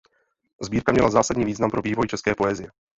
[0.61, 2.69] Sbírka měla zásadní význam pro vývoj české poezie.